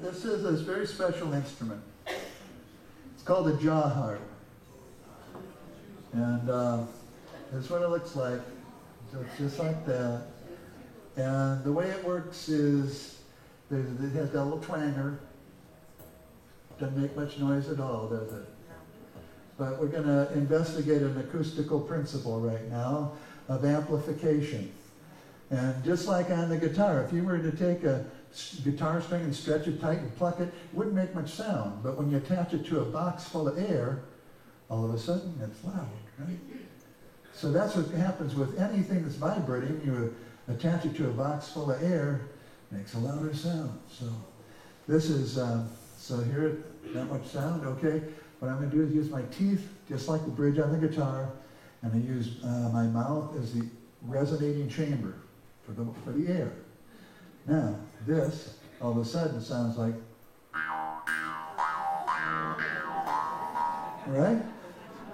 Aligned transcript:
this 0.00 0.24
is 0.24 0.44
a 0.44 0.52
very 0.52 0.86
special 0.86 1.32
instrument. 1.34 1.82
It's 2.06 3.22
called 3.24 3.48
a 3.48 3.56
jaw 3.56 3.88
harp. 3.88 4.20
And 6.12 6.48
uh, 6.48 6.84
this 7.52 7.64
is 7.64 7.70
what 7.70 7.82
it 7.82 7.88
looks 7.88 8.16
like. 8.16 8.40
So 9.12 9.18
it's 9.20 9.38
just 9.38 9.58
like 9.58 9.84
that. 9.86 10.22
And 11.16 11.62
the 11.64 11.72
way 11.72 11.86
it 11.86 12.04
works 12.04 12.48
is 12.48 13.18
there's, 13.70 13.88
it 14.00 14.16
has 14.16 14.30
that 14.32 14.44
little 14.44 14.60
twanger. 14.60 15.18
Doesn't 16.80 17.00
make 17.00 17.16
much 17.16 17.38
noise 17.38 17.68
at 17.68 17.78
all, 17.78 18.08
does 18.08 18.32
it? 18.32 18.48
But 19.56 19.80
we're 19.80 19.86
going 19.86 20.04
to 20.04 20.32
investigate 20.32 21.02
an 21.02 21.16
acoustical 21.18 21.80
principle 21.80 22.40
right 22.40 22.68
now 22.70 23.12
of 23.48 23.64
amplification. 23.64 24.72
And 25.50 25.84
just 25.84 26.08
like 26.08 26.30
on 26.30 26.48
the 26.48 26.56
guitar, 26.56 27.02
if 27.02 27.12
you 27.12 27.22
were 27.22 27.38
to 27.38 27.52
take 27.52 27.84
a 27.84 28.04
guitar 28.64 29.00
string 29.00 29.22
and 29.22 29.34
stretch 29.34 29.66
it 29.66 29.80
tight 29.80 29.98
and 29.98 30.16
pluck 30.16 30.40
it, 30.40 30.48
it 30.48 30.54
wouldn't 30.72 30.96
make 30.96 31.14
much 31.14 31.30
sound. 31.30 31.82
But 31.82 31.96
when 31.96 32.10
you 32.10 32.16
attach 32.16 32.54
it 32.54 32.66
to 32.66 32.80
a 32.80 32.84
box 32.84 33.24
full 33.24 33.48
of 33.48 33.58
air, 33.58 34.02
all 34.70 34.84
of 34.84 34.94
a 34.94 34.98
sudden 34.98 35.38
it's 35.42 35.62
loud, 35.64 35.88
right? 36.18 36.38
So 37.32 37.52
that's 37.52 37.76
what 37.76 37.90
happens 37.90 38.34
with 38.34 38.58
anything 38.58 39.02
that's 39.02 39.16
vibrating. 39.16 39.80
You 39.84 40.14
attach 40.48 40.86
it 40.86 40.96
to 40.96 41.08
a 41.08 41.12
box 41.12 41.48
full 41.48 41.70
of 41.70 41.82
air, 41.82 42.22
makes 42.70 42.94
a 42.94 42.98
louder 42.98 43.34
sound. 43.34 43.78
So 43.88 44.06
this 44.88 45.10
is, 45.10 45.38
um, 45.38 45.68
so 45.98 46.20
here, 46.22 46.64
not 46.94 47.10
much 47.10 47.26
sound, 47.26 47.66
okay? 47.66 48.02
What 48.38 48.50
I'm 48.50 48.58
going 48.58 48.70
to 48.70 48.76
do 48.76 48.82
is 48.82 48.92
use 48.92 49.10
my 49.10 49.22
teeth, 49.30 49.68
just 49.88 50.08
like 50.08 50.24
the 50.24 50.30
bridge 50.30 50.58
on 50.58 50.72
the 50.78 50.88
guitar, 50.88 51.30
and 51.82 51.92
I 51.92 51.96
use 51.96 52.42
uh, 52.42 52.70
my 52.72 52.84
mouth 52.84 53.36
as 53.38 53.54
the 53.54 53.66
resonating 54.02 54.68
chamber 54.68 55.14
for 55.64 55.72
the, 55.72 55.86
for 56.04 56.12
the 56.12 56.32
air. 56.32 56.52
Now, 57.46 57.76
this, 58.06 58.56
all 58.80 58.92
of 58.92 58.98
a 58.98 59.04
sudden, 59.04 59.40
sounds 59.40 59.76
like, 59.76 59.94
right? 64.06 64.42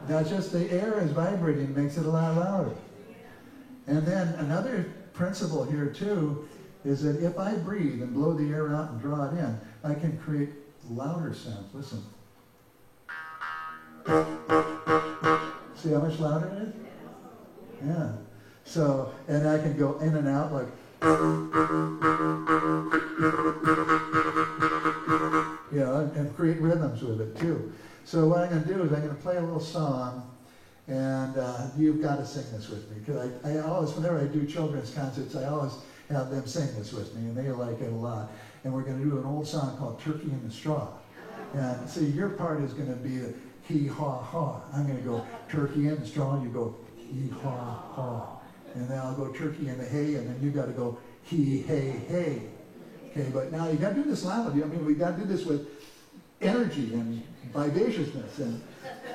Now, 0.08 0.22
just 0.22 0.52
the 0.52 0.70
air 0.70 1.00
is 1.00 1.12
vibrating 1.12 1.74
makes 1.74 1.96
it 1.96 2.06
a 2.06 2.10
lot 2.10 2.36
louder. 2.36 2.74
And 3.86 4.06
then 4.06 4.28
another 4.34 4.92
principle 5.12 5.64
here, 5.64 5.86
too, 5.86 6.48
is 6.84 7.02
that 7.02 7.22
if 7.22 7.38
I 7.38 7.54
breathe 7.56 8.02
and 8.02 8.14
blow 8.14 8.32
the 8.32 8.50
air 8.52 8.74
out 8.74 8.90
and 8.90 9.00
draw 9.00 9.26
it 9.26 9.32
in, 9.38 9.60
I 9.84 9.94
can 9.94 10.16
create 10.18 10.50
louder 10.88 11.34
sounds. 11.34 11.74
Listen. 11.74 12.02
See 15.74 15.92
how 15.92 16.00
much 16.00 16.18
louder 16.18 16.48
it 16.48 16.62
is? 16.62 16.74
Yeah. 17.86 18.12
So, 18.70 19.12
and 19.26 19.48
I 19.48 19.58
can 19.58 19.76
go 19.76 19.98
in 19.98 20.14
and 20.14 20.28
out 20.28 20.52
like. 20.52 20.68
Yeah, 25.72 26.00
and, 26.14 26.36
create 26.36 26.60
rhythms 26.60 27.02
with 27.02 27.20
it 27.20 27.36
too. 27.36 27.72
So 28.04 28.28
what 28.28 28.42
I'm 28.42 28.50
going 28.50 28.62
to 28.62 28.68
do 28.72 28.82
is 28.84 28.92
I'm 28.92 29.02
going 29.02 29.08
to 29.08 29.22
play 29.22 29.38
a 29.38 29.40
little 29.40 29.58
song, 29.58 30.30
and 30.86 31.36
uh, 31.36 31.66
you've 31.76 32.00
got 32.00 32.18
to 32.18 32.24
sing 32.24 32.44
this 32.52 32.68
with 32.68 32.88
me 32.92 32.98
because 33.00 33.28
I, 33.44 33.50
I 33.50 33.58
always, 33.62 33.92
whenever 33.92 34.20
I 34.20 34.26
do 34.26 34.46
children's 34.46 34.94
concerts, 34.94 35.34
I 35.34 35.46
always 35.46 35.72
have 36.08 36.30
them 36.30 36.46
sing 36.46 36.68
this 36.78 36.92
with 36.92 37.12
me, 37.16 37.22
and 37.22 37.36
they 37.36 37.50
like 37.50 37.80
it 37.80 37.92
a 37.92 37.96
lot. 37.96 38.30
And 38.62 38.72
we're 38.72 38.82
going 38.82 39.02
to 39.02 39.04
do 39.04 39.18
an 39.18 39.24
old 39.24 39.48
song 39.48 39.76
called 39.78 40.00
"Turkey 40.00 40.30
in 40.30 40.46
the 40.46 40.54
Straw." 40.54 40.86
And 41.54 41.90
see, 41.90 42.06
your 42.06 42.28
part 42.28 42.60
is 42.60 42.72
going 42.72 42.90
to 42.90 42.94
be 42.94 43.18
the 43.18 43.34
hee 43.66 43.88
haw 43.88 44.22
haw. 44.22 44.60
I'm 44.72 44.86
going 44.86 44.98
to 44.98 45.04
go 45.04 45.26
turkey 45.48 45.88
in 45.88 45.98
the 45.98 46.06
straw, 46.06 46.34
and 46.34 46.44
you 46.44 46.50
go 46.50 46.76
hee 46.96 47.30
haw 47.42 47.74
haw. 47.94 48.39
And 48.74 48.88
then 48.88 48.98
I'll 48.98 49.14
go 49.14 49.32
turkey 49.32 49.68
in 49.68 49.78
the 49.78 49.84
hay, 49.84 50.14
and 50.14 50.28
then 50.28 50.38
you 50.42 50.50
got 50.50 50.66
to 50.66 50.72
go 50.72 50.98
hee 51.22 51.62
hey 51.62 51.90
hey. 52.08 52.42
Okay, 53.10 53.28
but 53.32 53.50
now 53.50 53.68
you 53.68 53.76
got 53.76 53.90
to 53.90 53.96
do 53.96 54.04
this 54.04 54.24
loudly. 54.24 54.62
I 54.62 54.66
mean, 54.66 54.86
we 54.86 54.94
got 54.94 55.16
to 55.16 55.22
do 55.22 55.24
this 55.24 55.44
with 55.44 55.66
energy 56.40 56.94
and 56.94 57.22
vivaciousness 57.52 58.38
and 58.38 58.62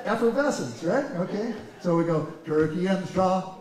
effervescence, 0.04 0.84
right? 0.84 1.06
Okay, 1.12 1.54
so 1.82 1.96
we 1.96 2.04
go 2.04 2.32
turkey 2.46 2.86
the 2.86 3.08
straw. 3.08 3.56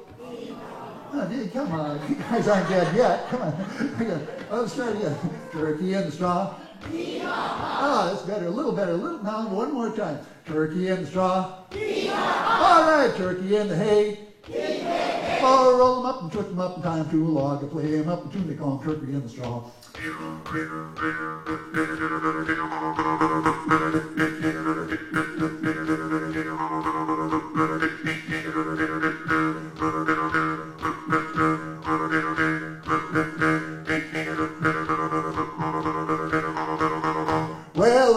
Oh, 1.17 1.49
come 1.53 1.73
on, 1.73 2.01
you 2.09 2.17
guys 2.17 2.49
aren't 2.49 2.69
dead 2.69 2.97
yet. 2.97 3.29
Come 3.29 3.43
on. 3.43 3.55
oh, 4.51 4.63
let's 4.63 4.75
try 4.75 4.91
again. 4.91 5.17
Turkey 5.53 5.93
the 5.93 6.11
straw. 6.11 6.55
Ah, 7.23 8.11
that's 8.11 8.23
better. 8.23 8.47
A 8.47 8.51
little 8.51 8.73
better. 8.73 8.93
A 8.93 8.97
little. 8.97 9.23
Now, 9.23 9.49
one 9.49 9.73
more 9.73 9.95
time. 9.95 10.19
Turkey 10.45 10.87
the 10.87 11.07
straw. 11.07 11.65
All 11.73 12.83
right, 12.91 13.13
turkey 13.17 13.57
in 13.57 13.69
the 13.69 13.77
hay. 13.77 14.24
Oh, 15.47 15.77
roll 15.79 15.97
them 16.01 16.07
up 16.07 16.23
and 16.23 16.33
twist 16.33 16.49
them 16.49 16.59
up 16.59 16.79
in 16.79 16.83
time 16.83 17.11
to 17.11 17.27
a 17.27 17.29
log 17.29 17.61
to 17.61 17.67
play 17.67 17.99
them 17.99 18.09
up 18.09 18.25
and 18.25 18.33
tune 18.33 18.49
they 18.49 18.55
call 18.55 18.79
them 18.79 18.95
turkey 18.95 19.13
in 19.13 19.23
the 19.23 19.29
straw. 19.29 19.71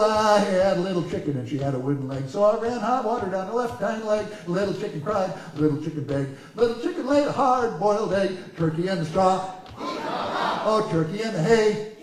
I 0.00 0.38
had 0.40 0.76
a 0.76 0.80
little 0.80 1.02
chicken 1.08 1.36
and 1.38 1.48
she 1.48 1.58
had 1.58 1.74
a 1.74 1.78
wooden 1.78 2.08
leg. 2.08 2.28
So 2.28 2.42
I 2.44 2.58
ran 2.58 2.80
hot 2.80 3.04
water 3.04 3.28
down 3.28 3.48
the 3.48 3.54
left 3.54 3.80
hind 3.80 4.04
leg. 4.04 4.26
Little 4.46 4.74
chicken 4.74 5.00
cried, 5.00 5.32
little 5.56 5.80
chicken 5.82 6.04
begged. 6.04 6.36
Little 6.56 6.80
chicken 6.80 7.06
laid 7.06 7.26
a 7.26 7.32
hard 7.32 7.78
boiled 7.78 8.12
egg. 8.12 8.56
Turkey 8.56 8.88
in 8.88 8.98
the 8.98 9.04
straw. 9.04 9.54
Oh, 9.80 10.86
turkey 10.90 11.22
in 11.22 11.32
the 11.32 11.42
hay. 11.42 11.94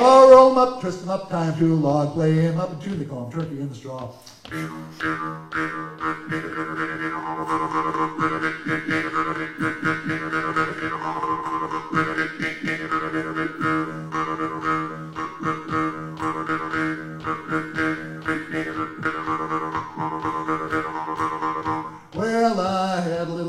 Oh, 0.00 0.30
roll 0.30 0.50
'em 0.52 0.58
up, 0.58 0.80
twist 0.80 1.02
'em 1.02 1.10
up, 1.10 1.28
time 1.28 1.56
to 1.58 1.74
log, 1.74 2.14
play 2.14 2.46
'em 2.46 2.60
up 2.60 2.70
and 2.70 2.80
tune. 2.80 2.98
They 2.98 3.04
call 3.04 3.26
'em 3.26 3.32
turkey 3.32 3.60
in 3.60 3.68
the 3.68 3.74
straw. 3.74 4.12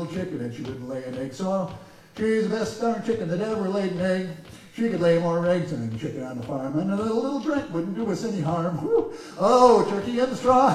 Little 0.00 0.14
chicken 0.14 0.40
and 0.40 0.54
she 0.54 0.62
wouldn't 0.62 0.88
lay 0.88 1.04
an 1.04 1.18
egg, 1.18 1.32
so 1.32 1.70
she's 2.16 2.48
the 2.48 2.56
best 2.56 2.80
darn 2.80 3.02
chicken 3.04 3.28
that 3.28 3.40
ever 3.40 3.68
laid 3.68 3.92
an 3.92 4.00
egg. 4.00 4.28
She 4.74 4.88
could 4.88 5.00
lay 5.00 5.18
more 5.18 5.46
eggs 5.48 5.72
than 5.72 5.90
any 5.90 5.98
chicken 5.98 6.22
on 6.22 6.38
the 6.38 6.46
farm, 6.46 6.78
and 6.78 6.92
a 6.92 6.96
little, 6.96 7.20
little 7.20 7.40
drink 7.40 7.64
wouldn't 7.72 7.96
do 7.96 8.10
us 8.10 8.24
any 8.24 8.40
harm. 8.40 8.78
Whew. 8.78 9.12
Oh, 9.38 9.84
turkey 9.90 10.20
in 10.20 10.30
the 10.30 10.36
straw. 10.36 10.74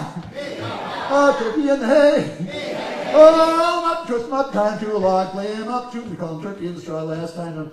Oh, 1.10 1.36
turkey 1.40 1.70
in 1.70 1.80
the 1.80 1.88
hay. 1.88 3.12
Oh, 3.16 3.92
up, 3.92 4.08
twist 4.08 4.32
up, 4.32 4.52
time 4.52 4.78
to 4.80 4.96
a 4.96 4.98
log, 4.98 5.32
play 5.32 5.48
'em 5.54 5.70
up, 5.70 5.94
shoot, 5.94 6.08
we 6.08 6.18
call 6.18 6.36
'em 6.36 6.44
turkey 6.44 6.68
in 6.68 6.76
the 6.76 6.82
straw 6.82 7.04
last 7.04 7.36
time. 7.36 7.72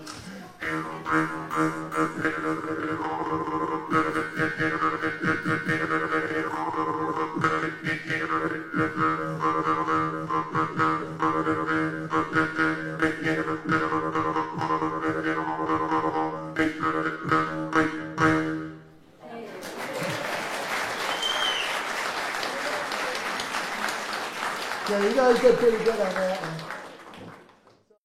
Yeah, 24.90 25.08
you 25.08 25.14
guys 25.14 25.40
did 25.40 25.56
pretty 25.58 25.84
good 25.84 26.00
on 26.00 26.14
that 26.14 26.40
one. 26.42 26.81